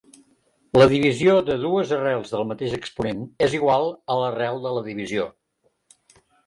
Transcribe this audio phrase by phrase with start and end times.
[0.81, 5.33] La divisió de dues arrels del mateix exponent, és igual a l'arrel de la divisió.